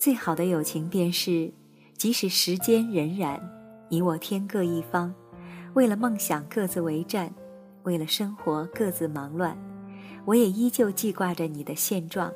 [0.00, 1.52] 最好的友情便是，
[1.94, 3.38] 即使时间荏苒，
[3.90, 5.14] 你我天各一方，
[5.74, 7.30] 为了梦想各自为战，
[7.82, 9.54] 为了生活各自忙乱，
[10.24, 12.32] 我也依旧记挂着你的现状，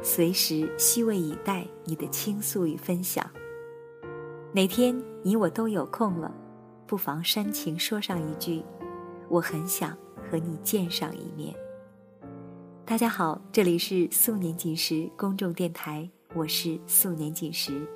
[0.00, 3.30] 随时虚位以待你的倾诉与分享。
[4.54, 6.34] 哪天你我都有空了，
[6.86, 8.62] 不妨煽情说上一句
[9.28, 9.94] ：“我很想
[10.30, 11.54] 和你见上一面。”
[12.86, 17.86] 大家好，这里是素年锦时公众电台，我是素年锦时。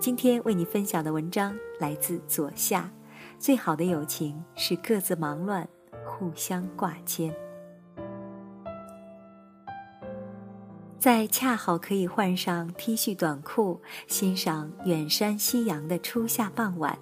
[0.00, 2.90] 今天为你分享的文章来自左下。
[3.38, 5.68] 最好的友情是各自忙乱，
[6.06, 7.34] 互相挂牵。
[10.98, 16.98] 在恰好可以换上 T 恤短裤，欣赏远山夕阳的初夏傍晚，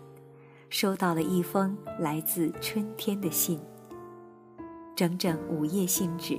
[0.69, 3.61] 收到了一封来自春天的信。
[4.97, 6.39] 整整五页信纸，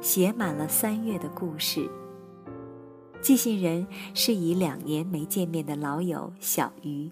[0.00, 1.86] 写满了三月的故事。
[3.24, 7.10] 寄信人是以两年没见面的老友小鱼，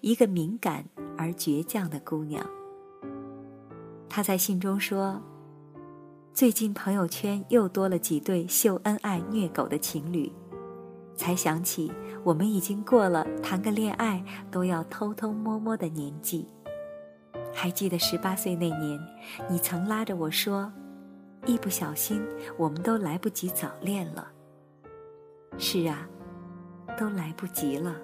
[0.00, 0.84] 一个敏感
[1.16, 2.44] 而倔强的姑娘。
[4.08, 5.22] 她在信中说。
[6.34, 10.32] 最近朋友圈又多了几对秀恩爱虐狗的情侣，
[11.14, 11.92] 才想起
[12.24, 16.44] 我们已经过了谈个恋爱都要偷偷摸摸的年纪。
[17.52, 18.98] 还记得十八岁那年，
[19.48, 20.72] 你曾拉着我说
[21.46, 22.20] ：“一不小心，
[22.58, 24.26] 我们都来不及早恋了。”
[25.58, 26.06] 是啊，
[26.98, 27.94] 都来不及了。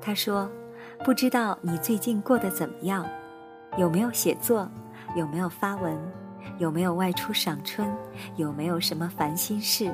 [0.00, 0.50] 他说
[1.04, 3.06] ：“不知道你最近过得怎么样？
[3.78, 4.68] 有没有写作？
[5.16, 5.98] 有没有发文？”
[6.58, 7.90] 有没有外出赏春？
[8.36, 9.90] 有没有什么烦心事？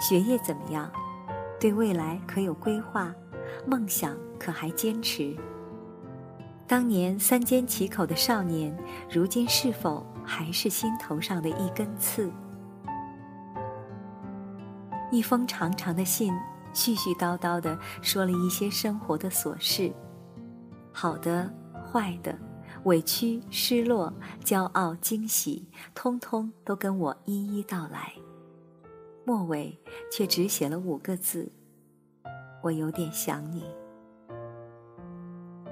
[0.00, 0.88] 学业怎么样？
[1.58, 3.12] 对未来可有规划？
[3.66, 5.36] 梦想可还坚持？
[6.68, 8.74] 当年三缄其口的少年，
[9.10, 12.30] 如今是否还是心头上的一根刺？
[15.12, 16.32] 一封长长的信，
[16.72, 19.92] 絮絮叨叨的说了一些生活的琐事，
[20.90, 21.52] 好的，
[21.84, 22.36] 坏的。
[22.84, 28.12] 委屈、失落、骄傲、惊喜，通通都跟我一一道来。
[29.24, 29.78] 末尾
[30.10, 31.52] 却只写了五个字
[32.64, 33.64] ：“我有点想你。”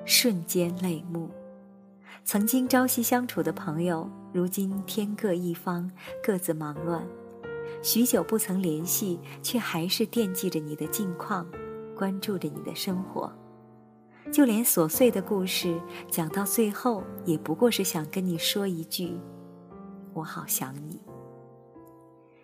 [0.05, 1.31] 瞬间泪目。
[2.25, 5.91] 曾经朝夕相处的朋友，如今天各一方，
[6.23, 7.03] 各自忙乱。
[7.83, 11.47] 许久不曾联系，却还是惦记着你的近况，
[11.97, 13.33] 关注着你的生活。
[14.33, 19.19] 就连琐碎的故事讲到最后，也不过是想跟你说一句
[20.15, 21.01] ：“我好想你。”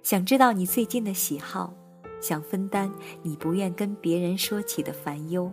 [0.02, 1.72] 想知道你最近的喜好，
[2.20, 5.52] 想分担你不愿跟别人说起的烦忧。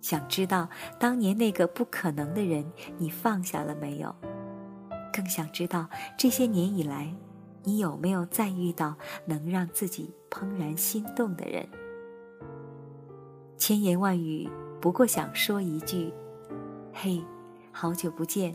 [0.00, 0.68] 想知道
[1.00, 2.64] 当年那个不可能的人，
[2.96, 4.14] 你放下了没有？
[5.12, 7.12] 更想知道这些年以来，
[7.68, 8.96] 你有没有再遇到
[9.26, 11.68] 能让自己怦然心动的人？
[13.58, 14.48] 千言万语。
[14.80, 16.10] 不过想说一句
[16.94, 17.22] ：“嘿，
[17.70, 18.54] 好久不见，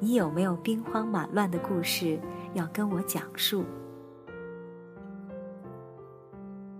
[0.00, 2.18] 你有没有兵荒马乱的故事
[2.54, 3.66] 要跟我讲述？”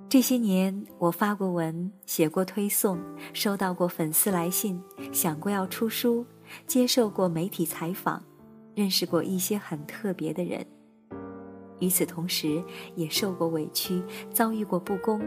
[0.09, 2.99] 这些年，我发过文，写过推送，
[3.35, 6.25] 收到过粉丝来信，想过要出书，
[6.67, 8.25] 接受过媒体采访，
[8.75, 10.67] 认识过一些很特别的人。
[11.85, 12.63] 与此同时，
[12.95, 14.03] 也受过委屈，
[14.33, 15.21] 遭遇过不公。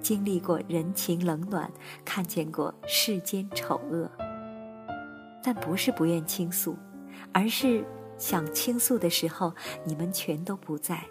[0.00, 1.68] 经历过人情冷暖，
[2.04, 4.08] 看见过世间丑恶，
[5.42, 6.76] 但不是不愿倾诉，
[7.32, 7.84] 而是
[8.16, 9.52] 想倾诉的时候，
[9.82, 11.04] 你们全都不在，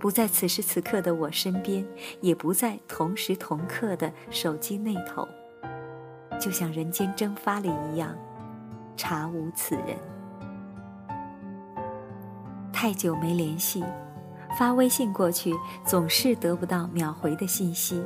[0.00, 1.86] 不在此时此刻的我身边，
[2.20, 5.28] 也不在同时同刻的手机那头，
[6.40, 8.18] 就像人间蒸发了一样，
[8.96, 10.15] 查无此人。
[12.78, 13.82] 太久没联系。
[14.58, 15.50] 发微信过去，
[15.82, 18.04] 总是得不到秒回的信息，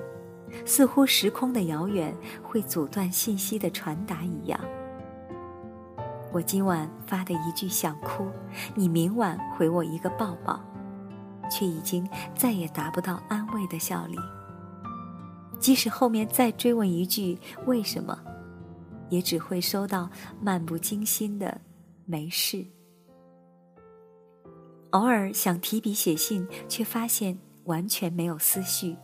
[0.64, 4.60] 似乎时空的遥远会阻断信息的传达一样。
[6.32, 8.28] 我今晚发的一句想哭，
[8.76, 10.60] 你明晚回我一个抱抱，
[11.50, 14.16] 却已经再也达不到安慰的效力。
[15.58, 17.36] 即使后面再追问一句
[17.66, 18.16] 为什么，
[19.08, 20.08] 也只会收到
[20.40, 21.60] 漫不经心的
[22.06, 22.64] 没事。
[24.90, 28.96] 偶尔想提笔写信，却发现完全没有思绪。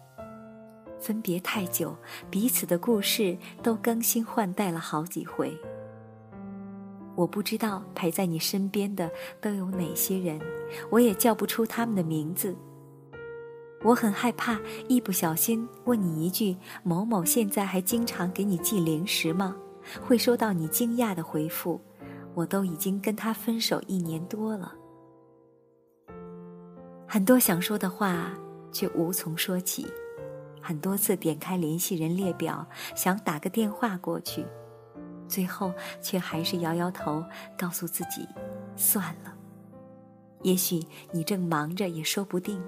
[0.99, 1.97] 分别太久，
[2.31, 5.57] 彼此的故事都更新换代了好几回。
[7.15, 9.11] 我不知道陪在你身边的
[9.41, 10.41] 都有哪些人，
[10.91, 12.57] 我也叫不出他们的名字。
[13.85, 14.59] 我很害怕
[14.89, 19.55] 一不小心问你一句：“某某现在还经常给你寄零食吗？”
[20.03, 21.81] 会收到你惊讶的回复
[22.35, 24.75] ：“我都已经跟他分手一年多了。”
[27.07, 28.33] 很多想说的话，
[28.73, 29.87] 却无从说起，
[30.61, 34.45] 很多次点开联系人列表，想打个电话过去，
[35.29, 35.73] 最后
[36.03, 37.25] 却还是摇摇头，
[37.57, 38.27] 告诉自己
[38.77, 39.33] 算了。
[40.43, 42.61] 也许你正忙着，也说不定。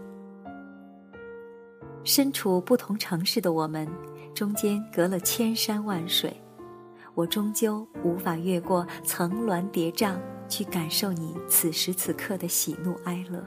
[2.05, 3.87] 身处不同城市的我们，
[4.35, 6.41] 中间隔了千山万水，
[7.15, 10.17] 我终究无法越过层峦叠嶂，
[10.49, 13.45] 去感受你此时此刻的喜怒哀乐。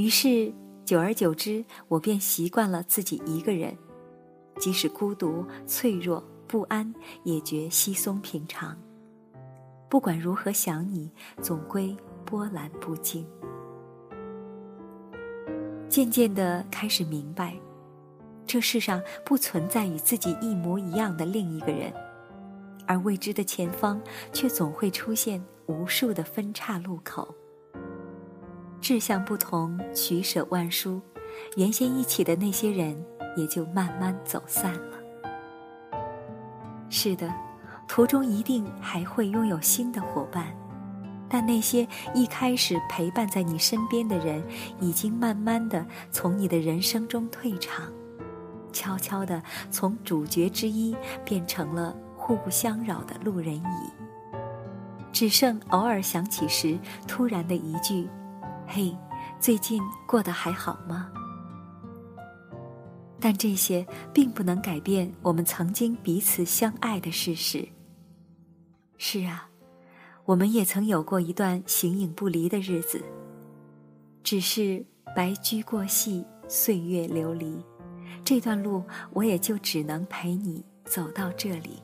[0.00, 0.50] 于是。
[0.82, 3.76] 久而久之，我便习惯了自己一个人，
[4.58, 6.92] 即使孤独、脆弱、不安，
[7.22, 8.76] 也觉稀松平常。
[9.88, 13.24] 不管如何想你，总归波澜不惊。
[15.88, 17.54] 渐渐的开始明白，
[18.44, 21.92] 这世上不存在与自己一模一样的另一个人，
[22.84, 24.00] 而未知的前方
[24.32, 27.32] 却总会出现无数的分岔路口。
[28.80, 31.00] 志向不同，取舍万殊，
[31.56, 32.96] 原先一起的那些人
[33.36, 34.98] 也就慢慢走散了。
[36.88, 37.32] 是的，
[37.86, 40.46] 途中一定还会拥有新的伙伴，
[41.28, 44.42] 但那些一开始陪伴在你身边的人，
[44.80, 47.84] 已经慢慢的从你的人生中退场，
[48.72, 49.40] 悄悄的
[49.70, 54.32] 从主角之一变成了互不相扰的路人乙，
[55.12, 58.08] 只剩偶尔想起时突然的一句。
[58.72, 58.96] 嘿，
[59.40, 61.10] 最近过得还好吗？
[63.18, 63.84] 但这些
[64.14, 67.66] 并不能改变我们曾经彼此相爱的事实。
[68.96, 69.50] 是啊，
[70.24, 73.02] 我们也曾有过一段形影不离的日子。
[74.22, 77.60] 只是白驹过隙，岁月流离，
[78.24, 81.82] 这段路我也就只能陪你走到这里。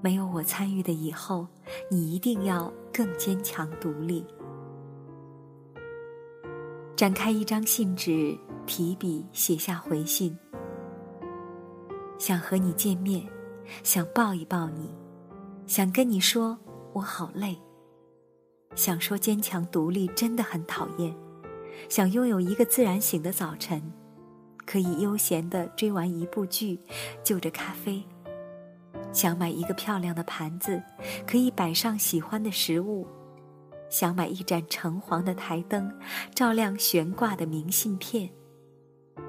[0.00, 1.46] 没有我参与的以后，
[1.90, 4.24] 你一定要更坚强独立。
[6.96, 8.34] 展开一张信纸，
[8.64, 10.34] 提笔写下回信。
[12.18, 13.22] 想和你见面，
[13.82, 14.94] 想抱一抱你，
[15.66, 16.56] 想跟你说
[16.94, 17.54] 我好累。
[18.74, 21.14] 想说坚强独立真的很讨厌，
[21.90, 23.92] 想拥有一个自然醒的早晨，
[24.64, 26.80] 可以悠闲的追完一部剧，
[27.22, 28.02] 就着咖啡。
[29.12, 30.82] 想买一个漂亮的盘子，
[31.26, 33.06] 可以摆上喜欢的食物。
[33.88, 35.92] 想买一盏橙黄的台灯，
[36.34, 38.30] 照亮悬挂的明信片，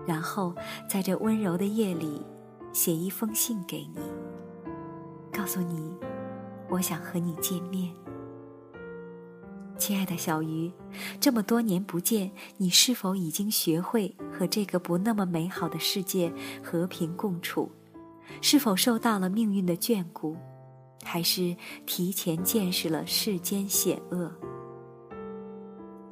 [0.05, 0.55] 然后
[0.89, 2.21] 在这温柔的夜里，
[2.73, 3.99] 写一封信给你，
[5.31, 5.91] 告诉你，
[6.69, 7.93] 我想和你见面。
[9.77, 10.71] 亲爱的小鱼，
[11.19, 16.33] 这么多年不见，你是否已经学会和这个不那么美好的世界
[16.63, 17.71] 和平共处？
[18.41, 20.35] 是否受到了命运的眷顾？
[21.03, 21.55] 还是
[21.85, 24.31] 提前见识了世间险恶？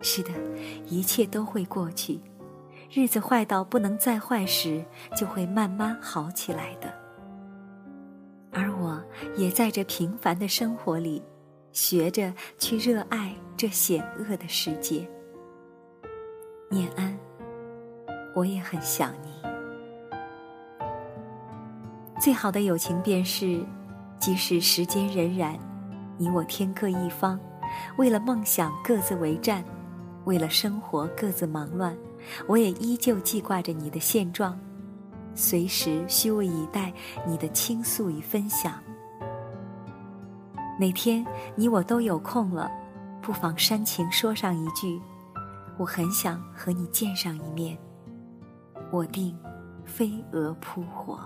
[0.01, 0.31] 是的，
[0.85, 2.19] 一切都会过去。
[2.91, 4.85] 日子坏到不能再坏时，
[5.17, 6.93] 就会慢慢好起来的。
[8.51, 9.03] 而我
[9.35, 11.21] 也在这平凡的生活里，
[11.73, 15.05] 学着去热爱这险恶的世界。
[16.69, 17.17] 念安，
[18.33, 19.29] 我也很想你。
[22.21, 23.65] 最好的友情便是。
[24.25, 25.56] 即使时间荏苒，
[26.18, 27.39] 你我天各一方，
[27.95, 29.63] 为了梦想各自为战，
[30.24, 31.95] 为了生活各自忙乱，
[32.48, 34.60] 我也依旧记挂着你的现状，
[35.36, 36.91] 随时虚位以待
[37.24, 38.74] 你的倾诉与分享。
[40.79, 42.72] 哪天你我都有空了，
[43.22, 45.00] 不妨煽情说上一句
[45.77, 47.77] ：“我很想和你见上一面。”
[48.89, 49.38] 我定
[49.86, 51.20] 飞蛾扑火。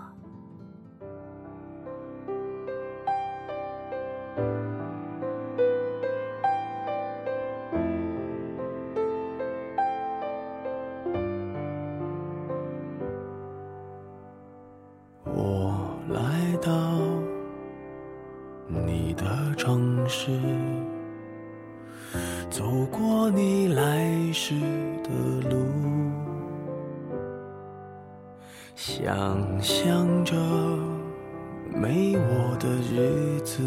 [31.80, 33.62] 没我的日子，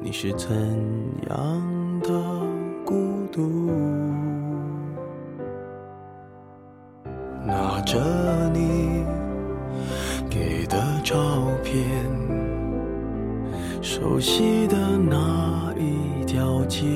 [0.00, 0.50] 你是怎
[1.28, 2.08] 样的
[2.82, 3.70] 孤独？
[7.44, 8.00] 拿着
[8.54, 9.04] 你
[10.30, 11.14] 给的照
[11.62, 11.84] 片。
[13.82, 16.86] 熟悉的那一条街，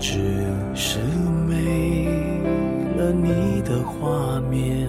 [0.00, 1.00] 只是
[1.46, 2.06] 没
[2.96, 4.88] 了你的画面，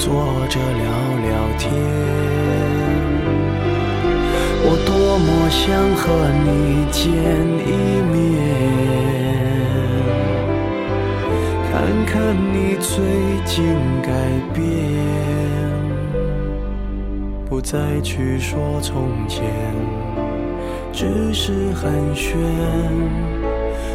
[0.00, 0.08] 坐
[0.48, 0.84] 着聊
[1.28, 1.70] 聊天。
[4.64, 5.60] 我多么想
[5.94, 6.00] 和
[6.46, 6.48] 你
[6.90, 7.04] 见
[7.68, 7.70] 一
[8.08, 8.16] 面，
[11.70, 11.70] 看
[12.06, 12.88] 看你最
[13.44, 13.52] 近
[14.00, 14.08] 改
[14.54, 14.64] 变，
[17.46, 19.44] 不再去说从前，
[20.94, 22.38] 只是寒暄，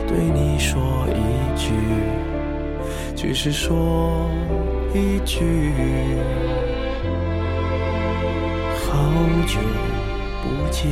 [0.08, 1.18] 对你说一
[1.58, 1.74] 句，
[3.16, 4.30] 只是说
[4.96, 5.44] 一句，
[8.80, 9.12] 好
[9.46, 9.60] 久。
[10.42, 10.90] 不见。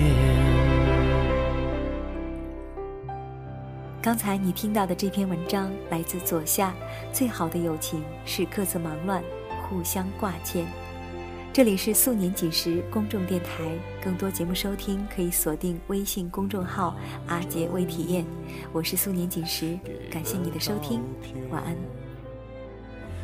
[4.02, 6.74] 刚才你听到的这篇文章来自左下。
[7.14, 9.24] 最好的友情是各自忙乱，
[9.70, 10.66] 互相挂牵。
[11.54, 13.64] 这里是素年锦时公众电台，
[14.04, 16.94] 更多节目收听可以锁定微信公众号
[17.28, 18.26] “阿杰微体验”。
[18.74, 19.80] 我是素年锦时，
[20.12, 21.02] 感谢你的收听，
[21.50, 22.03] 晚安。